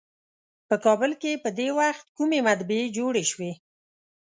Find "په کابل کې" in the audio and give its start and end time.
0.67-1.41